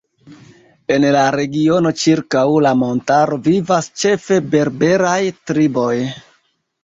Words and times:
En 0.93 1.03
la 1.15 1.25
regiono 1.35 1.91
ĉirkaŭ 2.03 2.45
la 2.67 2.71
montaro 2.79 3.37
vivas 3.49 3.89
ĉefe 4.05 4.41
berberaj 4.55 5.21
triboj. 5.51 5.95